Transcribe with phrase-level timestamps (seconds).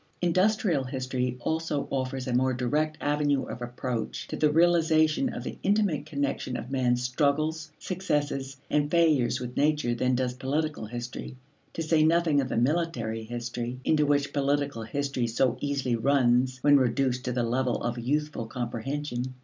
[0.19, 5.59] Industrial history also offers a more direct avenue of approach to the realization of the
[5.61, 11.35] intimate connection of man's struggles, successes, and failures with nature than does political history
[11.73, 16.77] to say nothing of the military history into which political history so easily runs when
[16.77, 19.35] reduced to the level of youthful comprehension.